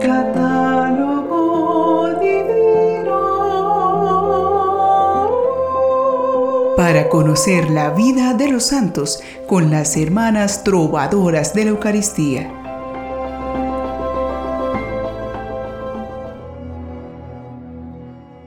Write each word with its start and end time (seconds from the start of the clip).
Catálogo 0.00 1.38
divino. 2.20 3.18
Para 6.76 7.08
conocer 7.10 7.68
la 7.70 7.90
vida 7.90 8.32
de 8.32 8.48
los 8.50 8.64
santos 8.64 9.20
con 9.46 9.70
las 9.70 9.98
hermanas 9.98 10.64
trovadoras 10.64 11.52
de 11.52 11.64
la 11.64 11.70
Eucaristía. 11.70 12.50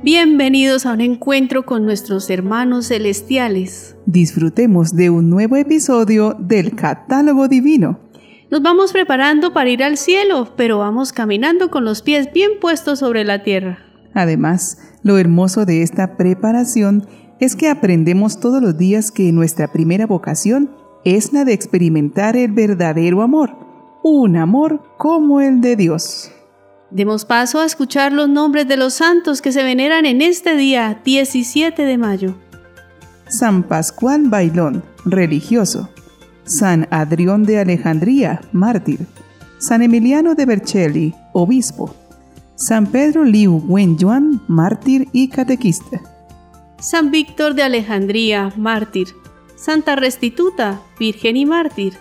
Bienvenidos 0.02 0.88
a 0.88 0.94
un 0.94 1.02
encuentro 1.02 1.64
con 1.64 1.86
nuestros 1.86 2.30
hermanos 2.32 2.88
celestiales. 2.88 3.96
Disfrutemos 4.08 4.96
de 4.96 5.12
un 5.12 5.30
nuevo 5.30 5.56
episodio 5.56 6.36
del 6.40 6.76
Catálogo 6.76 7.48
Divino. 7.48 8.03
Nos 8.54 8.62
vamos 8.62 8.92
preparando 8.92 9.52
para 9.52 9.72
ir 9.72 9.84
al 9.84 9.98
cielo, 9.98 10.54
pero 10.56 10.78
vamos 10.78 11.12
caminando 11.12 11.72
con 11.72 11.86
los 11.86 12.04
pies 12.04 12.32
bien 12.32 12.60
puestos 12.62 13.00
sobre 13.00 13.24
la 13.24 13.42
tierra. 13.42 13.80
Además, 14.14 14.78
lo 15.02 15.18
hermoso 15.18 15.66
de 15.66 15.82
esta 15.82 16.18
preparación 16.18 17.08
es 17.40 17.56
que 17.56 17.68
aprendemos 17.68 18.40
todos 18.40 18.62
los 18.62 18.78
días 18.78 19.10
que 19.10 19.32
nuestra 19.32 19.72
primera 19.72 20.06
vocación 20.06 20.70
es 21.04 21.34
la 21.34 21.46
de 21.46 21.54
experimentar 21.54 22.38
el 22.38 22.52
verdadero 22.52 23.24
amor, 23.24 23.58
un 24.04 24.38
amor 24.38 24.84
como 25.00 25.42
el 25.42 25.60
de 25.60 25.76
Dios. 25.76 26.30
Demos 26.92 27.26
paso 27.26 27.60
a 27.60 27.66
escuchar 27.66 28.14
los 28.14 28.30
nombres 28.30 28.68
de 28.68 28.78
los 28.78 28.94
santos 28.94 29.42
que 29.42 29.52
se 29.52 29.64
veneran 29.64 30.06
en 30.06 30.22
este 30.22 30.56
día 30.56 31.02
17 31.04 31.82
de 31.82 31.98
mayo. 31.98 32.36
San 33.28 33.64
Pascual 33.64 34.30
Bailón, 34.30 34.84
religioso. 35.06 35.90
San 36.46 36.88
Adrión 36.92 37.44
de 37.44 37.60
Alejandría, 37.60 38.42
mártir. 38.52 39.08
San 39.60 39.82
Emiliano 39.82 40.36
de 40.36 40.46
Vercelli, 40.46 41.14
obispo. 41.32 41.96
San 42.56 42.88
Pedro 42.88 43.24
Liu 43.24 43.64
Wenyuan, 43.68 44.42
mártir 44.48 45.08
y 45.14 45.30
catequista. 45.30 46.02
San 46.80 47.12
Víctor 47.12 47.56
de 47.56 47.64
Alejandría, 47.64 48.52
mártir. 48.58 49.08
Santa 49.56 49.96
Restituta, 49.96 50.82
virgen 51.00 51.38
y 51.38 51.46
mártir. 51.46 51.94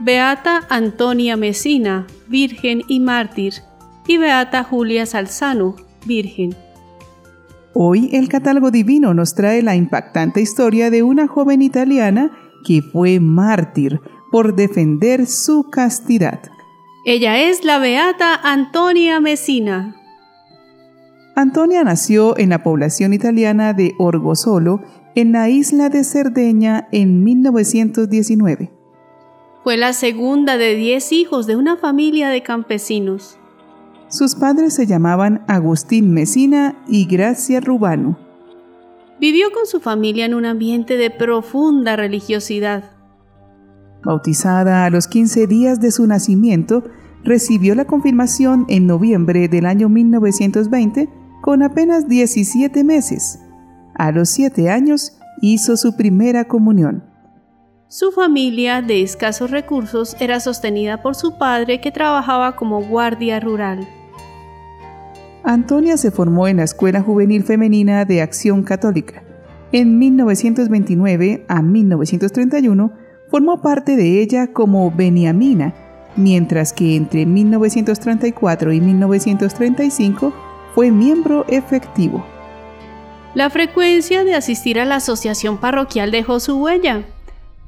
Beata 0.00 0.66
Antonia 0.68 1.36
Mesina, 1.36 2.06
virgen 2.28 2.82
y 2.88 3.00
mártir 3.00 3.54
y 4.06 4.18
Beata 4.18 4.62
Julia 4.62 5.06
Salzano, 5.06 5.76
Virgen. 6.06 6.54
Hoy 7.74 8.10
el 8.12 8.28
catálogo 8.28 8.70
divino 8.70 9.12
nos 9.14 9.34
trae 9.34 9.62
la 9.62 9.74
impactante 9.74 10.40
historia 10.40 10.90
de 10.90 11.02
una 11.02 11.26
joven 11.26 11.62
italiana 11.62 12.30
que 12.66 12.82
fue 12.82 13.20
mártir 13.20 14.00
por 14.32 14.56
defender 14.56 15.26
su 15.26 15.70
castidad. 15.70 16.40
Ella 17.04 17.38
es 17.48 17.64
la 17.64 17.78
Beata 17.78 18.34
Antonia 18.34 19.20
Messina. 19.20 19.94
Antonia 21.36 21.84
nació 21.84 22.36
en 22.36 22.48
la 22.48 22.64
población 22.64 23.14
italiana 23.14 23.72
de 23.72 23.94
Orgosolo, 23.98 24.82
en 25.14 25.32
la 25.32 25.48
isla 25.48 25.90
de 25.90 26.02
Cerdeña, 26.02 26.88
en 26.90 27.22
1919. 27.22 28.72
Fue 29.62 29.76
la 29.76 29.92
segunda 29.92 30.56
de 30.56 30.74
diez 30.74 31.12
hijos 31.12 31.46
de 31.46 31.54
una 31.54 31.76
familia 31.76 32.30
de 32.30 32.42
campesinos. 32.42 33.38
Sus 34.08 34.34
padres 34.34 34.74
se 34.74 34.86
llamaban 34.86 35.44
Agustín 35.46 36.12
Mesina 36.12 36.76
y 36.88 37.06
Gracia 37.06 37.60
Rubano. 37.60 38.25
Vivió 39.18 39.50
con 39.52 39.66
su 39.66 39.80
familia 39.80 40.26
en 40.26 40.34
un 40.34 40.44
ambiente 40.44 40.96
de 40.96 41.10
profunda 41.10 41.96
religiosidad. 41.96 42.84
Bautizada 44.04 44.84
a 44.84 44.90
los 44.90 45.08
15 45.08 45.46
días 45.46 45.80
de 45.80 45.90
su 45.90 46.06
nacimiento, 46.06 46.84
recibió 47.24 47.74
la 47.74 47.86
confirmación 47.86 48.66
en 48.68 48.86
noviembre 48.86 49.48
del 49.48 49.66
año 49.66 49.88
1920 49.88 51.08
con 51.40 51.62
apenas 51.62 52.08
17 52.08 52.84
meses. 52.84 53.40
A 53.94 54.12
los 54.12 54.28
7 54.28 54.70
años 54.70 55.18
hizo 55.40 55.76
su 55.76 55.96
primera 55.96 56.46
comunión. 56.46 57.04
Su 57.88 58.12
familia, 58.12 58.82
de 58.82 59.02
escasos 59.02 59.50
recursos, 59.50 60.16
era 60.20 60.40
sostenida 60.40 61.02
por 61.02 61.14
su 61.14 61.38
padre 61.38 61.80
que 61.80 61.92
trabajaba 61.92 62.56
como 62.56 62.82
guardia 62.82 63.40
rural. 63.40 63.88
Antonia 65.48 65.96
se 65.96 66.10
formó 66.10 66.48
en 66.48 66.56
la 66.56 66.64
Escuela 66.64 67.00
Juvenil 67.02 67.44
Femenina 67.44 68.04
de 68.04 68.20
Acción 68.20 68.64
Católica. 68.64 69.22
En 69.70 69.96
1929 69.96 71.44
a 71.46 71.62
1931 71.62 72.92
formó 73.30 73.62
parte 73.62 73.94
de 73.94 74.20
ella 74.20 74.48
como 74.48 74.90
Beniamina, 74.90 75.72
mientras 76.16 76.72
que 76.72 76.96
entre 76.96 77.26
1934 77.26 78.72
y 78.72 78.80
1935 78.80 80.32
fue 80.74 80.90
miembro 80.90 81.44
efectivo. 81.46 82.26
La 83.34 83.48
frecuencia 83.48 84.24
de 84.24 84.34
asistir 84.34 84.80
a 84.80 84.84
la 84.84 84.96
asociación 84.96 85.58
parroquial 85.58 86.10
dejó 86.10 86.40
su 86.40 86.56
huella. 86.56 87.04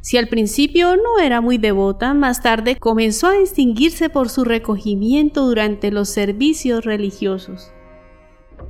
Si 0.00 0.16
al 0.16 0.28
principio 0.28 0.96
no 0.96 1.18
era 1.22 1.40
muy 1.40 1.58
devota, 1.58 2.14
más 2.14 2.40
tarde 2.40 2.76
comenzó 2.76 3.26
a 3.26 3.32
distinguirse 3.32 4.08
por 4.08 4.28
su 4.28 4.44
recogimiento 4.44 5.46
durante 5.46 5.90
los 5.90 6.08
servicios 6.08 6.84
religiosos. 6.84 7.72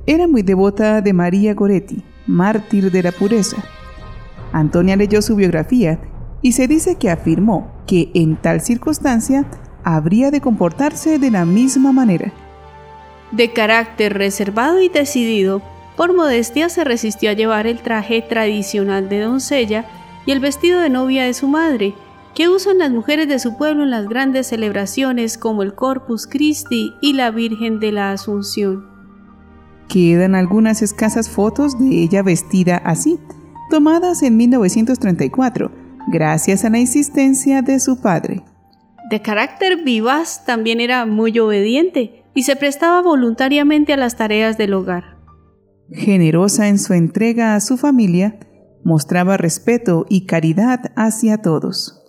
Era 0.05 0.27
muy 0.27 0.41
devota 0.41 1.01
de 1.01 1.13
María 1.13 1.53
Goretti, 1.53 2.03
mártir 2.25 2.91
de 2.91 3.03
la 3.03 3.11
pureza. 3.11 3.57
Antonia 4.51 4.95
leyó 4.95 5.21
su 5.21 5.35
biografía 5.35 5.99
y 6.41 6.53
se 6.53 6.67
dice 6.67 6.97
que 6.97 7.09
afirmó 7.09 7.71
que 7.85 8.09
en 8.13 8.35
tal 8.35 8.61
circunstancia 8.61 9.45
habría 9.83 10.31
de 10.31 10.41
comportarse 10.41 11.19
de 11.19 11.31
la 11.31 11.45
misma 11.45 11.91
manera. 11.91 12.33
De 13.31 13.53
carácter 13.53 14.15
reservado 14.15 14.81
y 14.81 14.89
decidido, 14.89 15.61
por 15.95 16.15
modestia 16.15 16.69
se 16.69 16.83
resistió 16.83 17.29
a 17.29 17.33
llevar 17.33 17.67
el 17.67 17.79
traje 17.79 18.21
tradicional 18.21 19.09
de 19.09 19.19
doncella 19.19 19.85
y 20.25 20.31
el 20.31 20.39
vestido 20.39 20.79
de 20.79 20.89
novia 20.89 21.23
de 21.23 21.33
su 21.33 21.47
madre, 21.47 21.95
que 22.35 22.47
usan 22.47 22.77
las 22.77 22.91
mujeres 22.91 23.27
de 23.27 23.39
su 23.39 23.57
pueblo 23.57 23.83
en 23.83 23.91
las 23.91 24.07
grandes 24.07 24.47
celebraciones 24.47 25.37
como 25.37 25.63
el 25.63 25.73
Corpus 25.73 26.27
Christi 26.27 26.93
y 27.01 27.13
la 27.13 27.31
Virgen 27.31 27.79
de 27.79 27.91
la 27.91 28.11
Asunción. 28.11 28.87
Quedan 29.87 30.35
algunas 30.35 30.81
escasas 30.81 31.29
fotos 31.29 31.79
de 31.79 32.03
ella 32.03 32.21
vestida 32.21 32.77
así, 32.77 33.19
tomadas 33.69 34.21
en 34.21 34.37
1934, 34.37 35.71
gracias 36.07 36.63
a 36.63 36.69
la 36.69 36.79
insistencia 36.79 37.61
de 37.61 37.79
su 37.79 37.99
padre. 37.99 38.43
De 39.09 39.21
carácter 39.21 39.83
vivaz, 39.83 40.45
también 40.45 40.79
era 40.79 41.05
muy 41.07 41.39
obediente 41.39 42.23
y 42.35 42.43
se 42.43 42.55
prestaba 42.55 43.01
voluntariamente 43.01 43.91
a 43.91 43.97
las 43.97 44.15
tareas 44.15 44.57
del 44.57 44.73
hogar. 44.75 45.17
Generosa 45.91 46.67
en 46.67 46.77
su 46.77 46.93
entrega 46.93 47.55
a 47.55 47.59
su 47.59 47.75
familia, 47.75 48.39
mostraba 48.83 49.37
respeto 49.37 50.05
y 50.09 50.25
caridad 50.25 50.91
hacia 50.95 51.41
todos. 51.41 51.99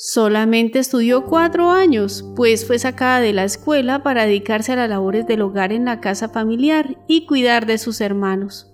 Solamente 0.00 0.78
estudió 0.78 1.26
cuatro 1.26 1.72
años, 1.72 2.24
pues 2.36 2.64
fue 2.64 2.78
sacada 2.78 3.18
de 3.18 3.32
la 3.32 3.42
escuela 3.42 4.04
para 4.04 4.26
dedicarse 4.26 4.72
a 4.72 4.76
las 4.76 4.88
labores 4.88 5.26
del 5.26 5.42
hogar 5.42 5.72
en 5.72 5.86
la 5.86 6.00
casa 6.00 6.28
familiar 6.28 6.96
y 7.08 7.26
cuidar 7.26 7.66
de 7.66 7.78
sus 7.78 8.00
hermanos, 8.00 8.72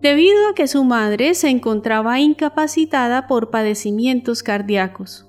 debido 0.00 0.48
a 0.48 0.54
que 0.54 0.68
su 0.68 0.84
madre 0.84 1.34
se 1.34 1.48
encontraba 1.48 2.20
incapacitada 2.20 3.26
por 3.26 3.50
padecimientos 3.50 4.44
cardíacos. 4.44 5.26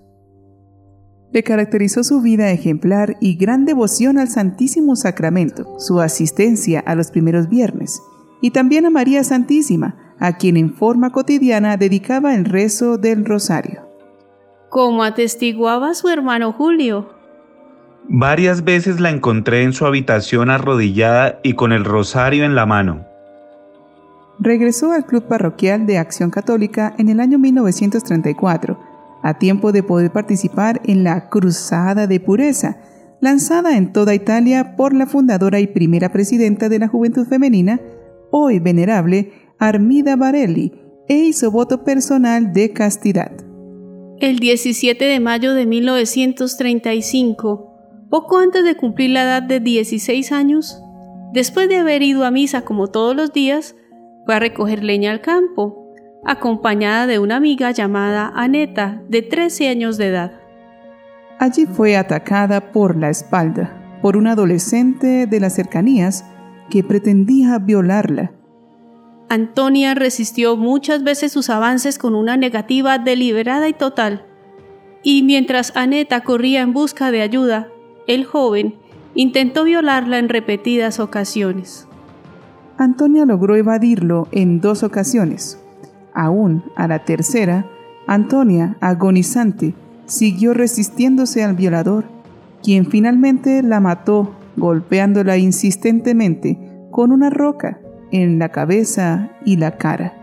Le 1.34 1.44
caracterizó 1.44 2.04
su 2.04 2.22
vida 2.22 2.52
ejemplar 2.52 3.18
y 3.20 3.36
gran 3.36 3.66
devoción 3.66 4.20
al 4.20 4.28
Santísimo 4.28 4.96
Sacramento, 4.96 5.80
su 5.80 6.02
asistencia 6.02 6.82
a 6.82 6.94
los 6.94 7.10
primeros 7.10 7.50
viernes, 7.50 8.00
y 8.42 8.52
también 8.52 8.86
a 8.86 8.92
María 8.92 9.24
Santísima, 9.24 9.98
a 10.22 10.34
quien 10.38 10.56
en 10.56 10.74
forma 10.74 11.10
cotidiana 11.10 11.76
dedicaba 11.78 12.36
el 12.36 12.46
rezo 12.46 12.98
del 12.98 13.26
rosario. 13.26 13.82
Como 14.70 15.04
atestiguaba 15.04 15.96
su 15.96 16.10
hermano 16.10 16.54
Julio. 16.54 17.10
Varias 18.08 18.64
veces 18.64 19.00
la 19.00 19.10
encontré 19.10 19.64
en 19.64 19.74
su 19.74 19.86
habitación 19.86 20.52
arrodillada 20.52 21.40
y 21.44 21.54
con 21.54 21.72
el 21.72 21.84
rosario 21.84 22.46
en 22.46 22.54
la 22.54 22.68
mano. 22.68 23.04
Regresó 24.40 24.92
al 24.92 25.06
Club 25.06 25.24
Parroquial 25.24 25.88
de 25.88 25.98
Acción 25.98 26.30
Católica 26.30 26.94
en 27.00 27.10
el 27.10 27.20
año 27.20 27.40
1934, 27.40 28.80
a 29.24 29.34
tiempo 29.40 29.72
de 29.72 29.82
poder 29.82 30.12
participar 30.12 30.82
en 30.86 31.04
la 31.04 31.30
Cruzada 31.30 32.06
de 32.06 32.20
Pureza, 32.20 32.78
lanzada 33.22 33.76
en 33.76 33.92
toda 33.92 34.14
Italia 34.14 34.76
por 34.76 34.94
la 34.94 35.08
fundadora 35.08 35.60
y 35.60 35.68
primera 35.68 36.12
presidenta 36.12 36.70
de 36.70 36.80
la 36.80 36.88
Juventud 36.88 37.28
Femenina, 37.28 37.80
hoy 38.32 38.60
venerable 38.60 39.32
Armida 39.62 40.16
Barelli 40.16 40.74
e 41.08 41.18
hizo 41.18 41.52
voto 41.52 41.84
personal 41.84 42.52
de 42.52 42.74
castidad. 42.74 43.32
El 44.20 44.40
17 44.40 45.06
de 45.06 45.20
mayo 45.20 45.54
de 45.54 45.68
1935, 45.68 48.08
poco 48.10 48.40
antes 48.40 48.64
de 48.64 48.76
cumplir 48.76 49.12
la 49.12 49.22
edad 49.22 49.44
de 49.44 49.60
16 49.60 50.32
años, 50.32 50.82
después 51.32 51.70
de 51.70 51.78
haber 51.78 52.02
ido 52.02 52.26
a 52.26 52.32
misa 52.32 52.64
como 52.64 52.88
todos 52.88 53.16
los 53.16 53.34
días, 53.34 53.76
fue 54.26 54.34
a 54.34 54.40
recoger 54.40 54.84
leña 54.84 55.12
al 55.12 55.22
campo, 55.22 55.94
acompañada 56.26 57.06
de 57.06 57.20
una 57.20 57.36
amiga 57.36 57.70
llamada 57.70 58.32
Aneta, 58.34 59.04
de 59.10 59.22
13 59.22 59.70
años 59.70 59.98
de 59.98 60.08
edad. 60.08 60.32
Allí 61.38 61.68
fue 61.68 61.98
atacada 61.98 62.72
por 62.72 62.98
la 62.98 63.12
espalda 63.12 64.00
por 64.02 64.18
un 64.18 64.26
adolescente 64.26 65.28
de 65.28 65.40
las 65.40 65.54
cercanías 65.54 66.26
que 66.72 66.84
pretendía 66.84 67.60
violarla. 67.60 68.41
Antonia 69.32 69.96
resistió 69.96 70.58
muchas 70.58 71.06
veces 71.06 71.32
sus 71.32 71.50
avances 71.50 71.98
con 71.98 72.16
una 72.16 72.36
negativa 72.36 72.98
deliberada 72.98 73.70
y 73.70 73.74
total. 73.74 74.26
Y 75.04 75.24
mientras 75.24 75.72
Aneta 75.78 76.20
corría 76.26 76.60
en 76.60 76.74
busca 76.74 77.12
de 77.12 77.22
ayuda, 77.22 77.70
el 78.08 78.26
joven 78.26 78.76
intentó 79.16 79.64
violarla 79.64 80.20
en 80.20 80.28
repetidas 80.28 81.00
ocasiones. 81.00 81.88
Antonia 82.78 83.24
logró 83.26 83.56
evadirlo 83.56 84.28
en 84.34 84.60
dos 84.60 84.84
ocasiones. 84.84 85.58
Aún 86.14 86.66
a 86.76 86.90
la 86.90 87.06
tercera, 87.06 87.66
Antonia, 88.08 88.76
agonizante, 88.82 89.74
siguió 90.08 90.54
resistiéndose 90.54 91.42
al 91.42 91.56
violador, 91.56 92.04
quien 92.62 92.86
finalmente 92.86 93.64
la 93.64 93.80
mató 93.80 94.36
golpeándola 94.58 95.38
insistentemente 95.38 96.60
con 96.92 97.14
una 97.14 97.30
roca 97.30 97.80
en 98.12 98.40
la 98.40 98.50
cabeza 98.50 99.30
y 99.46 99.58
la 99.58 99.78
cara. 99.78 100.14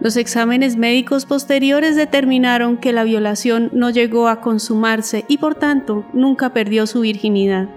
Los 0.00 0.16
exámenes 0.16 0.76
médicos 0.76 1.26
posteriores 1.26 1.94
determinaron 1.94 2.78
que 2.78 2.92
la 2.92 3.04
violación 3.04 3.70
no 3.74 3.90
llegó 3.90 4.28
a 4.28 4.40
consumarse 4.40 5.24
y 5.28 5.36
por 5.36 5.56
tanto 5.56 6.06
nunca 6.14 6.54
perdió 6.54 6.86
su 6.86 7.00
virginidad. 7.00 7.68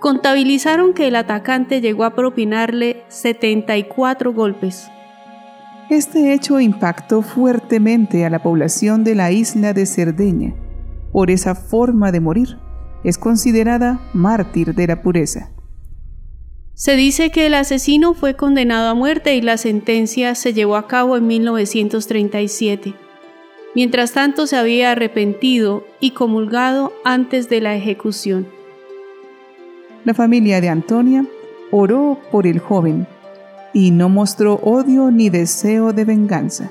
Contabilizaron 0.00 0.92
que 0.92 1.08
el 1.08 1.16
atacante 1.16 1.80
llegó 1.80 2.04
a 2.04 2.14
propinarle 2.14 3.04
74 3.08 4.34
golpes. 4.34 4.90
Este 5.88 6.34
hecho 6.34 6.60
impactó 6.60 7.22
fuertemente 7.22 8.24
a 8.24 8.30
la 8.30 8.42
población 8.42 9.02
de 9.02 9.14
la 9.14 9.32
isla 9.32 9.72
de 9.72 9.86
Cerdeña 9.86 10.54
por 11.12 11.30
esa 11.30 11.54
forma 11.54 12.12
de 12.12 12.20
morir. 12.20 12.58
Es 13.02 13.18
considerada 13.18 14.00
mártir 14.12 14.74
de 14.74 14.86
la 14.86 15.02
pureza. 15.02 15.50
Se 16.74 16.96
dice 16.96 17.30
que 17.30 17.46
el 17.46 17.54
asesino 17.54 18.14
fue 18.14 18.36
condenado 18.36 18.88
a 18.88 18.94
muerte 18.94 19.34
y 19.34 19.42
la 19.42 19.58
sentencia 19.58 20.34
se 20.34 20.54
llevó 20.54 20.76
a 20.76 20.86
cabo 20.86 21.16
en 21.16 21.26
1937. 21.26 22.94
Mientras 23.74 24.12
tanto 24.12 24.46
se 24.46 24.56
había 24.56 24.90
arrepentido 24.90 25.84
y 26.00 26.12
comulgado 26.12 26.92
antes 27.04 27.48
de 27.48 27.60
la 27.60 27.76
ejecución. 27.76 28.46
La 30.04 30.14
familia 30.14 30.60
de 30.60 30.70
Antonia 30.70 31.26
oró 31.70 32.18
por 32.32 32.46
el 32.46 32.58
joven 32.58 33.06
y 33.72 33.90
no 33.90 34.08
mostró 34.08 34.54
odio 34.54 35.10
ni 35.10 35.28
deseo 35.28 35.92
de 35.92 36.04
venganza. 36.04 36.70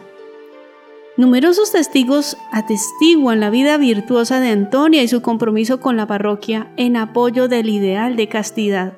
Numerosos 1.16 1.72
testigos 1.72 2.38
atestiguan 2.52 3.40
la 3.40 3.50
vida 3.50 3.78
virtuosa 3.78 4.40
de 4.40 4.50
Antonia 4.50 5.04
y 5.04 5.08
su 5.08 5.22
compromiso 5.22 5.80
con 5.80 5.98
la 5.98 6.08
parroquia 6.08 6.72
en 6.78 6.96
apoyo 6.96 7.48
del 7.48 7.70
ideal 7.70 8.16
de 8.16 8.28
castidad. 8.30 8.94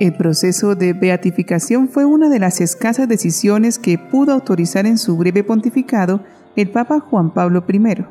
El 0.00 0.14
proceso 0.14 0.76
de 0.76 0.92
beatificación 0.92 1.88
fue 1.88 2.04
una 2.04 2.28
de 2.28 2.38
las 2.38 2.60
escasas 2.60 3.08
decisiones 3.08 3.80
que 3.80 3.98
pudo 3.98 4.32
autorizar 4.32 4.86
en 4.86 4.96
su 4.96 5.16
breve 5.16 5.42
pontificado 5.42 6.20
el 6.54 6.70
Papa 6.70 7.00
Juan 7.00 7.34
Pablo 7.34 7.64
I. 7.68 8.04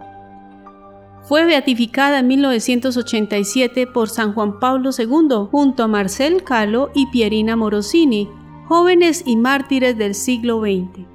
Fue 1.23 1.45
beatificada 1.45 2.19
en 2.19 2.27
1987 2.27 3.87
por 3.87 4.09
San 4.09 4.33
Juan 4.33 4.59
Pablo 4.59 4.89
II 4.97 5.47
junto 5.49 5.83
a 5.83 5.87
Marcel 5.87 6.43
Calo 6.43 6.89
y 6.93 7.07
Pierina 7.07 7.55
Morosini, 7.55 8.27
jóvenes 8.67 9.23
y 9.25 9.37
mártires 9.37 9.97
del 9.97 10.13
siglo 10.13 10.59
XX. 10.59 11.05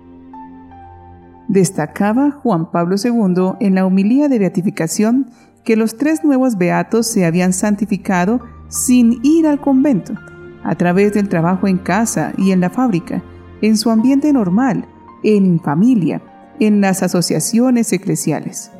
Destacaba 1.49 2.31
Juan 2.31 2.71
Pablo 2.71 2.97
II 2.97 3.57
en 3.61 3.75
la 3.75 3.85
humilía 3.85 4.29
de 4.29 4.39
beatificación 4.39 5.31
que 5.65 5.77
los 5.77 5.99
tres 5.99 6.25
nuevos 6.25 6.57
beatos 6.57 7.07
se 7.07 7.27
habían 7.27 7.53
santificado 7.53 8.41
sin 8.69 9.21
ir 9.23 9.47
al 9.47 9.61
convento 9.61 10.15
a 10.65 10.75
través 10.75 11.13
del 11.13 11.29
trabajo 11.29 11.67
en 11.67 11.79
casa 11.79 12.33
y 12.37 12.53
en 12.53 12.61
la 12.61 12.71
fábrica, 12.71 13.23
en 13.61 13.77
su 13.77 13.91
ambiente 13.91 14.33
normal, 14.33 14.87
en 15.23 15.61
familia, 15.61 16.23
en 16.61 16.81
las 16.81 17.03
asociaciones 17.03 17.93
eclesiales. 17.93 18.71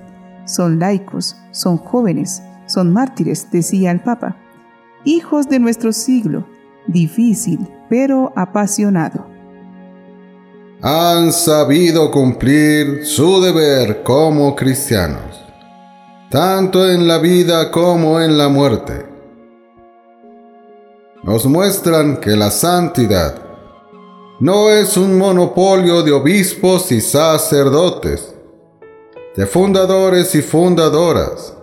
Son 0.45 0.79
laicos, 0.79 1.37
son 1.51 1.77
jóvenes, 1.77 2.43
son 2.67 2.93
mártires, 2.93 3.49
decía 3.51 3.91
el 3.91 4.01
Papa, 4.01 4.37
hijos 5.05 5.49
de 5.49 5.59
nuestro 5.59 5.93
siglo, 5.93 6.47
difícil 6.87 7.61
pero 7.89 8.33
apasionado. 8.37 9.27
Han 10.81 11.33
sabido 11.33 12.11
cumplir 12.11 13.05
su 13.05 13.41
deber 13.41 14.03
como 14.03 14.57
cristianos, 14.57 15.45
tanto 16.31 16.91
en 16.91 17.07
la 17.07 17.19
vida 17.19 17.71
como 17.71 18.21
en 18.21 18.37
la 18.37 18.49
muerte 18.49 19.12
nos 21.23 21.47
muestran 21.47 22.17
que 22.17 22.31
la 22.31 22.51
santidad 22.51 23.43
no 24.41 24.71
es 24.71 24.97
un 24.97 25.17
monopolio 25.19 26.03
de 26.03 26.11
obispos 26.11 26.91
y 26.91 27.01
sacerdotes, 27.01 28.35
de 29.37 29.47
fundadores 29.47 30.35
y 30.35 30.43
fundadoras, 30.43 31.57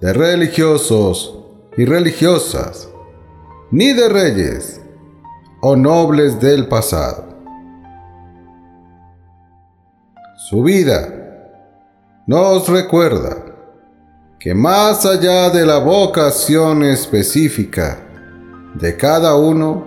de 0.00 0.12
religiosos 0.14 1.38
y 1.76 1.84
religiosas, 1.84 2.88
ni 3.70 3.92
de 3.92 4.08
reyes 4.08 4.80
o 5.60 5.76
nobles 5.76 6.40
del 6.40 6.68
pasado. 6.68 7.26
Su 10.48 10.62
vida 10.62 11.14
nos 12.26 12.66
recuerda 12.66 13.44
que 14.38 14.54
más 14.54 15.04
allá 15.04 15.50
de 15.50 15.66
la 15.66 15.78
vocación 15.78 16.82
específica, 16.82 18.07
de 18.78 18.96
cada 18.96 19.34
uno, 19.34 19.84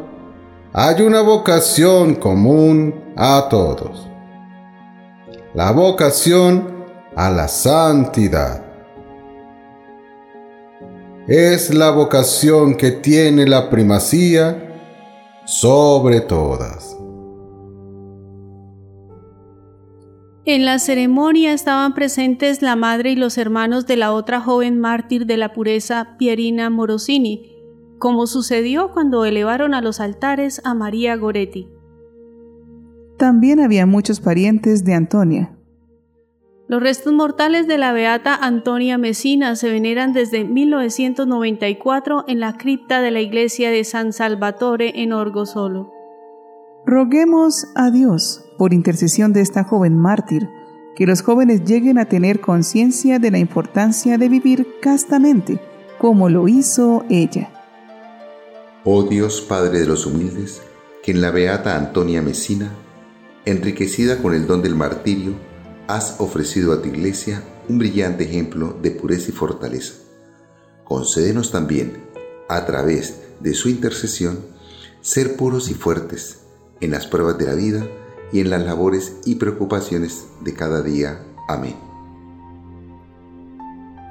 hay 0.73 1.01
una 1.01 1.21
vocación 1.21 2.15
común 2.15 3.13
a 3.15 3.47
todos. 3.49 4.07
La 5.53 5.71
vocación 5.71 6.85
a 7.15 7.29
la 7.29 7.47
santidad. 7.47 8.65
Es 11.27 11.73
la 11.73 11.91
vocación 11.91 12.75
que 12.75 12.91
tiene 12.91 13.45
la 13.45 13.69
primacía 13.69 14.77
sobre 15.45 16.21
todas. 16.21 16.97
En 20.43 20.65
la 20.65 20.79
ceremonia 20.79 21.53
estaban 21.53 21.93
presentes 21.93 22.61
la 22.61 22.75
madre 22.75 23.11
y 23.11 23.15
los 23.15 23.37
hermanos 23.37 23.85
de 23.85 23.95
la 23.95 24.11
otra 24.11 24.41
joven 24.41 24.79
mártir 24.79 25.27
de 25.27 25.37
la 25.37 25.53
pureza, 25.53 26.15
Pierina 26.17 26.69
Morosini, 26.71 27.60
como 28.01 28.25
sucedió 28.25 28.91
cuando 28.91 29.25
elevaron 29.25 29.75
a 29.75 29.81
los 29.81 29.99
altares 29.99 30.59
a 30.65 30.73
María 30.73 31.15
Goretti. 31.15 31.69
También 33.17 33.59
había 33.59 33.85
muchos 33.85 34.19
parientes 34.19 34.83
de 34.83 34.95
Antonia. 34.95 35.55
Los 36.67 36.81
restos 36.81 37.13
mortales 37.13 37.67
de 37.67 37.77
la 37.77 37.93
beata 37.93 38.33
Antonia 38.33 38.97
Mesina 38.97 39.55
se 39.55 39.69
veneran 39.69 40.13
desde 40.13 40.43
1994 40.45 42.25
en 42.27 42.39
la 42.39 42.57
cripta 42.57 43.01
de 43.01 43.11
la 43.11 43.21
iglesia 43.21 43.69
de 43.69 43.83
San 43.83 44.13
Salvatore 44.13 45.03
en 45.03 45.13
Orgosolo. 45.13 45.91
Roguemos 46.87 47.67
a 47.75 47.91
Dios, 47.91 48.43
por 48.57 48.73
intercesión 48.73 49.31
de 49.31 49.41
esta 49.41 49.63
joven 49.63 49.95
mártir, 49.95 50.49
que 50.95 51.05
los 51.05 51.21
jóvenes 51.21 51.65
lleguen 51.65 51.99
a 51.99 52.05
tener 52.05 52.41
conciencia 52.41 53.19
de 53.19 53.29
la 53.29 53.37
importancia 53.37 54.17
de 54.17 54.27
vivir 54.27 54.65
castamente, 54.81 55.59
como 55.99 56.29
lo 56.29 56.47
hizo 56.47 57.05
ella. 57.07 57.60
Oh 58.83 59.03
Dios 59.03 59.41
Padre 59.41 59.79
de 59.79 59.85
los 59.85 60.07
humildes, 60.07 60.59
que 61.03 61.11
en 61.11 61.21
la 61.21 61.29
beata 61.29 61.77
Antonia 61.77 62.23
Mesina, 62.23 62.71
enriquecida 63.45 64.17
con 64.17 64.33
el 64.33 64.47
don 64.47 64.63
del 64.63 64.73
martirio, 64.73 65.33
has 65.87 66.15
ofrecido 66.19 66.73
a 66.73 66.81
tu 66.81 66.87
iglesia 66.87 67.43
un 67.69 67.77
brillante 67.77 68.23
ejemplo 68.23 68.75
de 68.81 68.89
pureza 68.89 69.29
y 69.29 69.33
fortaleza. 69.33 69.93
Concédenos 70.83 71.51
también, 71.51 71.93
a 72.49 72.65
través 72.65 73.17
de 73.39 73.53
su 73.53 73.69
intercesión, 73.69 74.39
ser 75.01 75.35
puros 75.35 75.69
y 75.69 75.75
fuertes 75.75 76.39
en 76.79 76.89
las 76.89 77.05
pruebas 77.05 77.37
de 77.37 77.45
la 77.45 77.53
vida 77.53 77.87
y 78.33 78.39
en 78.39 78.49
las 78.49 78.65
labores 78.65 79.17
y 79.25 79.35
preocupaciones 79.35 80.25
de 80.43 80.55
cada 80.55 80.81
día. 80.81 81.23
Amén. 81.47 81.90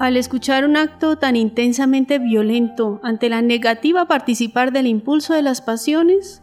Al 0.00 0.16
escuchar 0.16 0.64
un 0.64 0.78
acto 0.78 1.18
tan 1.18 1.36
intensamente 1.36 2.18
violento 2.18 3.00
ante 3.02 3.28
la 3.28 3.42
negativa 3.42 4.00
a 4.00 4.08
participar 4.08 4.72
del 4.72 4.86
impulso 4.86 5.34
de 5.34 5.42
las 5.42 5.60
pasiones, 5.60 6.42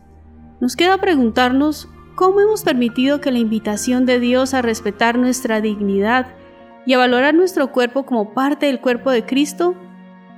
nos 0.59 0.75
queda 0.75 0.99
preguntarnos 0.99 1.89
cómo 2.13 2.39
hemos 2.39 2.61
permitido 2.61 3.19
que 3.19 3.31
la 3.31 3.39
invitación 3.39 4.05
de 4.05 4.19
Dios 4.19 4.53
a 4.53 4.61
respetar 4.61 5.17
nuestra 5.17 5.59
dignidad 5.59 6.27
y 6.85 6.93
a 6.93 6.99
valorar 6.99 7.33
nuestro 7.33 7.71
cuerpo 7.71 8.05
como 8.05 8.35
parte 8.35 8.67
del 8.67 8.79
cuerpo 8.79 9.09
de 9.09 9.25
Cristo 9.25 9.73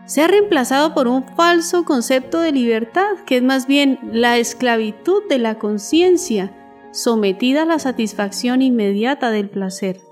sea 0.05 0.29
reemplazado 0.29 0.93
por 0.93 1.09
un 1.09 1.25
falso 1.35 1.83
concepto 1.83 2.39
de 2.39 2.53
libertad, 2.53 3.17
que 3.25 3.35
es 3.35 3.43
más 3.43 3.67
bien 3.67 3.99
la 4.13 4.37
esclavitud 4.37 5.23
de 5.27 5.39
la 5.39 5.55
conciencia, 5.59 6.53
sometida 6.93 7.63
a 7.63 7.65
la 7.65 7.79
satisfacción 7.79 8.61
inmediata 8.61 9.29
del 9.29 9.49
placer. 9.49 10.08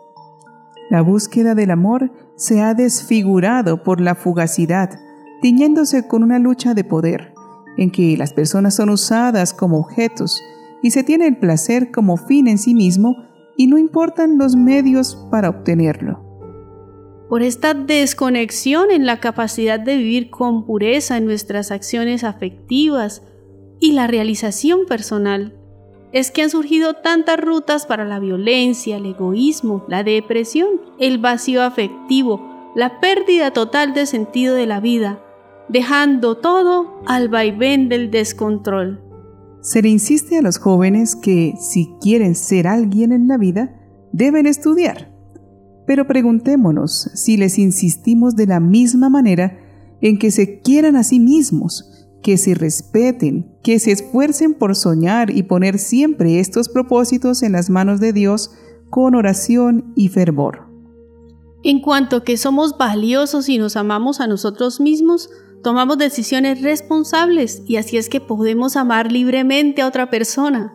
La 0.89 1.01
búsqueda 1.01 1.53
del 1.53 1.71
amor 1.71 2.11
se 2.35 2.61
ha 2.61 2.73
desfigurado 2.73 3.83
por 3.83 3.99
la 3.99 4.15
fugacidad, 4.15 4.99
tiñéndose 5.41 6.07
con 6.07 6.23
una 6.23 6.39
lucha 6.39 6.73
de 6.73 6.83
poder, 6.83 7.33
en 7.77 7.91
que 7.91 8.15
las 8.17 8.33
personas 8.33 8.75
son 8.75 8.89
usadas 8.89 9.53
como 9.53 9.79
objetos 9.79 10.41
y 10.81 10.91
se 10.91 11.03
tiene 11.03 11.27
el 11.27 11.37
placer 11.37 11.91
como 11.91 12.17
fin 12.17 12.47
en 12.47 12.57
sí 12.57 12.73
mismo 12.73 13.15
y 13.57 13.67
no 13.67 13.77
importan 13.77 14.37
los 14.37 14.55
medios 14.55 15.27
para 15.29 15.49
obtenerlo. 15.49 16.23
Por 17.27 17.41
esta 17.41 17.73
desconexión 17.73 18.89
en 18.89 19.05
la 19.05 19.19
capacidad 19.19 19.79
de 19.79 19.97
vivir 19.97 20.29
con 20.29 20.65
pureza 20.65 21.17
en 21.17 21.25
nuestras 21.25 21.71
acciones 21.71 22.23
afectivas 22.23 23.23
y 23.79 23.91
la 23.91 24.07
realización 24.07 24.85
personal, 24.87 25.56
es 26.11 26.31
que 26.31 26.43
han 26.43 26.49
surgido 26.49 26.93
tantas 26.93 27.39
rutas 27.39 27.85
para 27.85 28.05
la 28.05 28.19
violencia, 28.19 28.97
el 28.97 29.05
egoísmo, 29.05 29.85
la 29.87 30.03
depresión, 30.03 30.69
el 30.99 31.17
vacío 31.17 31.63
afectivo, 31.63 32.71
la 32.75 32.99
pérdida 32.99 33.51
total 33.51 33.93
de 33.93 34.05
sentido 34.05 34.55
de 34.55 34.65
la 34.65 34.79
vida, 34.79 35.21
dejando 35.69 36.37
todo 36.37 37.01
al 37.05 37.29
vaivén 37.29 37.89
del 37.89 38.09
descontrol. 38.11 39.03
Se 39.61 39.81
le 39.81 39.89
insiste 39.89 40.37
a 40.37 40.41
los 40.41 40.59
jóvenes 40.59 41.15
que 41.15 41.55
si 41.59 41.89
quieren 41.99 42.35
ser 42.35 42.67
alguien 42.67 43.11
en 43.11 43.27
la 43.27 43.37
vida, 43.37 43.75
deben 44.13 44.45
estudiar. 44.45 45.11
Pero 45.85 46.07
preguntémonos 46.07 47.11
si 47.15 47.37
les 47.37 47.57
insistimos 47.57 48.35
de 48.35 48.47
la 48.47 48.59
misma 48.59 49.09
manera 49.09 49.59
en 50.01 50.19
que 50.19 50.31
se 50.31 50.61
quieran 50.61 50.95
a 50.95 51.03
sí 51.03 51.19
mismos, 51.19 51.96
que 52.21 52.37
se 52.37 52.53
respeten, 52.53 53.51
que 53.63 53.79
se 53.79 53.91
esfuercen 53.91 54.53
por 54.53 54.75
soñar 54.75 55.29
y 55.29 55.43
poner 55.43 55.79
siempre 55.79 56.39
estos 56.39 56.69
propósitos 56.69 57.43
en 57.43 57.53
las 57.53 57.69
manos 57.69 57.99
de 57.99 58.13
Dios 58.13 58.51
con 58.89 59.15
oración 59.15 59.93
y 59.95 60.09
fervor. 60.09 60.67
En 61.63 61.81
cuanto 61.81 62.23
que 62.23 62.37
somos 62.37 62.77
valiosos 62.77 63.49
y 63.49 63.57
nos 63.57 63.75
amamos 63.75 64.19
a 64.19 64.27
nosotros 64.27 64.79
mismos, 64.79 65.29
tomamos 65.63 65.97
decisiones 65.97 66.61
responsables 66.61 67.63
y 67.67 67.77
así 67.77 67.97
es 67.97 68.09
que 68.09 68.21
podemos 68.21 68.77
amar 68.77 69.11
libremente 69.11 69.81
a 69.81 69.87
otra 69.87 70.09
persona. 70.09 70.73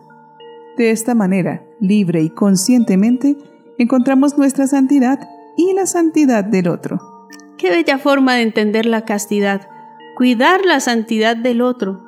De 0.77 0.91
esta 0.91 1.15
manera, 1.15 1.65
libre 1.79 2.21
y 2.21 2.29
conscientemente, 2.29 3.37
encontramos 3.77 4.37
nuestra 4.37 4.67
santidad 4.67 5.19
y 5.57 5.73
la 5.73 5.85
santidad 5.85 6.43
del 6.43 6.67
otro. 6.67 7.27
Qué 7.57 7.69
bella 7.69 7.97
forma 7.97 8.35
de 8.35 8.41
entender 8.41 8.85
la 8.85 9.05
castidad 9.05 9.67
cuidar 10.15 10.65
la 10.65 10.79
santidad 10.79 11.35
del 11.35 11.61
otro. 11.61 12.03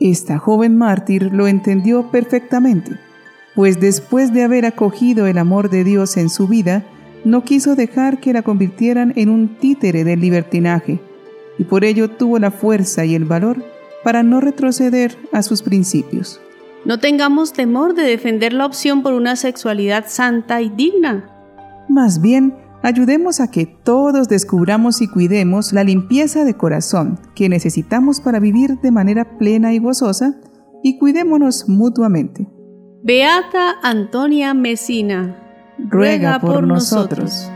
Esta 0.00 0.38
joven 0.38 0.76
mártir 0.76 1.30
lo 1.32 1.46
entendió 1.46 2.10
perfectamente, 2.10 2.98
pues 3.54 3.80
después 3.80 4.32
de 4.32 4.42
haber 4.42 4.64
acogido 4.64 5.26
el 5.26 5.38
amor 5.38 5.70
de 5.70 5.84
Dios 5.84 6.16
en 6.16 6.30
su 6.30 6.48
vida, 6.48 6.84
no 7.24 7.44
quiso 7.44 7.76
dejar 7.76 8.18
que 8.18 8.32
la 8.32 8.42
convirtieran 8.42 9.12
en 9.16 9.28
un 9.28 9.56
títere 9.58 10.04
del 10.04 10.20
libertinaje, 10.20 11.00
y 11.58 11.64
por 11.64 11.84
ello 11.84 12.10
tuvo 12.10 12.38
la 12.38 12.50
fuerza 12.50 13.04
y 13.04 13.14
el 13.14 13.24
valor 13.24 13.62
para 14.02 14.22
no 14.22 14.40
retroceder 14.40 15.16
a 15.32 15.42
sus 15.42 15.62
principios. 15.62 16.40
No 16.84 16.98
tengamos 16.98 17.52
temor 17.52 17.94
de 17.94 18.02
defender 18.02 18.52
la 18.52 18.66
opción 18.66 19.02
por 19.02 19.12
una 19.12 19.36
sexualidad 19.36 20.06
santa 20.08 20.60
y 20.62 20.68
digna. 20.68 21.30
Más 21.88 22.20
bien, 22.20 22.56
Ayudemos 22.82 23.40
a 23.40 23.48
que 23.48 23.66
todos 23.66 24.28
descubramos 24.28 25.02
y 25.02 25.08
cuidemos 25.08 25.72
la 25.72 25.84
limpieza 25.84 26.44
de 26.44 26.54
corazón 26.54 27.20
que 27.36 27.48
necesitamos 27.48 28.20
para 28.20 28.40
vivir 28.40 28.80
de 28.80 28.90
manera 28.90 29.38
plena 29.38 29.72
y 29.72 29.78
gozosa 29.78 30.40
y 30.82 30.98
cuidémonos 30.98 31.68
mutuamente. 31.68 32.48
Beata 33.04 33.76
Antonia 33.82 34.52
Mesina, 34.52 35.36
ruega, 35.78 36.40
por, 36.40 36.66
nosotros. 36.66 37.48